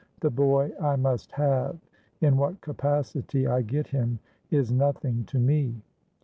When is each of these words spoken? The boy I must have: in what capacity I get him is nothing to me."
The 0.21 0.31
boy 0.31 0.71
I 0.81 0.95
must 0.95 1.31
have: 1.33 1.77
in 2.21 2.35
what 2.35 2.59
capacity 2.61 3.45
I 3.45 3.61
get 3.61 3.85
him 3.85 4.17
is 4.49 4.71
nothing 4.71 5.25
to 5.25 5.37
me." 5.37 5.79